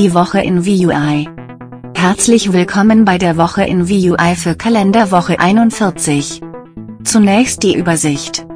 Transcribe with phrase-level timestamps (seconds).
[0.00, 1.28] Die Woche in VUI.
[1.94, 6.40] Herzlich willkommen bei der Woche in VUI für Kalenderwoche 41.
[7.04, 8.46] Zunächst die Übersicht.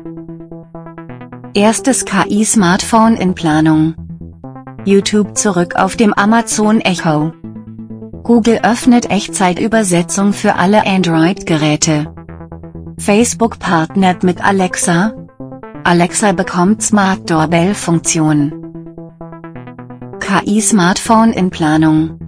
[1.52, 3.94] Erstes KI-Smartphone in Planung.
[4.86, 7.34] YouTube zurück auf dem Amazon Echo.
[8.22, 12.06] Google öffnet Echtzeitübersetzung für alle Android-Geräte.
[12.96, 15.12] Facebook partnert mit Alexa.
[15.84, 18.73] Alexa bekommt Smart Doorbell-Funktion.
[20.34, 22.18] KI-Smartphone in Planung.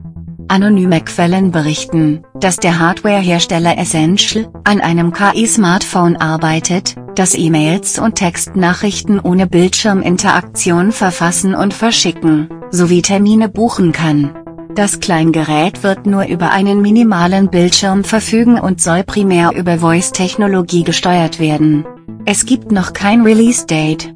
[0.47, 9.19] Anonyme Quellen berichten, dass der Hardwarehersteller Essential an einem KI-Smartphone arbeitet, das E-Mails und Textnachrichten
[9.19, 14.37] ohne Bildschirminteraktion verfassen und verschicken, sowie Termine buchen kann.
[14.77, 21.41] Das Kleingerät wird nur über einen minimalen Bildschirm verfügen und soll primär über Voice-Technologie gesteuert
[21.41, 21.85] werden.
[22.25, 24.15] Es gibt noch kein Release-Date.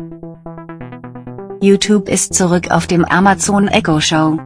[1.63, 4.39] YouTube ist zurück auf dem Amazon Echo Show.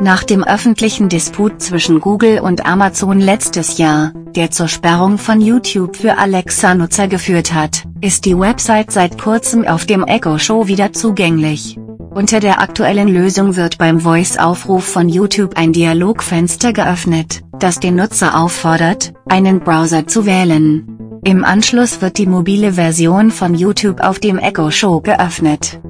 [0.00, 5.96] Nach dem öffentlichen Disput zwischen Google und Amazon letztes Jahr, der zur Sperrung von YouTube
[5.96, 11.78] für Alexa-Nutzer geführt hat, ist die Website seit kurzem auf dem Echo Show wieder zugänglich.
[12.14, 18.38] Unter der aktuellen Lösung wird beim Voice-Aufruf von YouTube ein Dialogfenster geöffnet, das den Nutzer
[18.38, 20.98] auffordert, einen Browser zu wählen.
[21.24, 25.80] Im Anschluss wird die mobile Version von YouTube auf dem Echo Show geöffnet.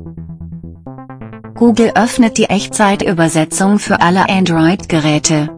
[1.63, 5.49] Google öffnet die Echtzeitübersetzung für alle Android-Geräte.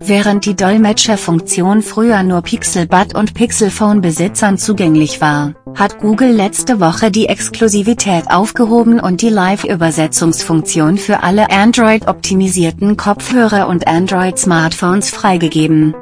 [0.00, 7.28] Während die Dolmetscherfunktion früher nur Pixelbud und Pixelphone-Besitzern zugänglich war, hat Google letzte Woche die
[7.28, 15.94] Exklusivität aufgehoben und die Live-Übersetzungsfunktion für alle Android-optimisierten Kopfhörer und Android-Smartphones freigegeben.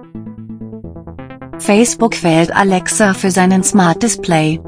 [1.59, 4.59] Facebook wählt Alexa für seinen Smart Display.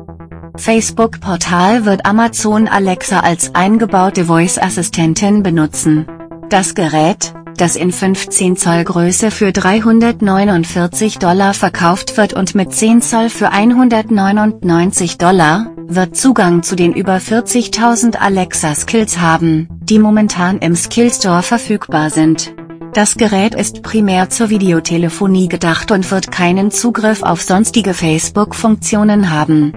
[0.58, 6.06] Facebook-Portal wird Amazon Alexa als eingebaute Voice-Assistentin benutzen.
[6.48, 13.02] Das Gerät, das in 15 Zoll Größe für 349 Dollar verkauft wird und mit 10
[13.02, 20.74] Zoll für 199 Dollar, wird Zugang zu den über 40.000 Alexa-Skills haben, die momentan im
[20.74, 22.54] Skillstore verfügbar sind.
[22.92, 29.74] Das Gerät ist primär zur Videotelefonie gedacht und wird keinen Zugriff auf sonstige Facebook-Funktionen haben.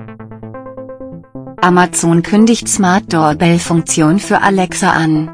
[1.62, 5.30] Amazon kündigt Smart Doorbell-Funktion für Alexa an.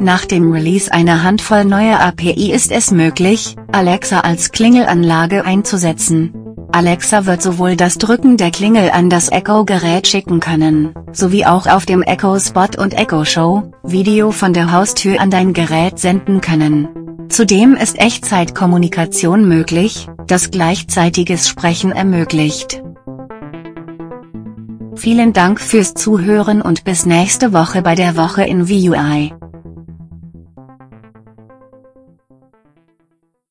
[0.00, 6.34] Nach dem Release einer Handvoll neuer API ist es möglich, Alexa als Klingelanlage einzusetzen.
[6.72, 11.86] Alexa wird sowohl das Drücken der Klingel an das Echo-Gerät schicken können, sowie auch auf
[11.86, 16.88] dem Echo Spot und Echo Show, Video von der Haustür an dein Gerät senden können.
[17.28, 22.81] Zudem ist Echtzeitkommunikation möglich, das gleichzeitiges Sprechen ermöglicht.
[25.02, 29.32] Vielen Dank fürs Zuhören und bis nächste Woche bei der Woche in VUI.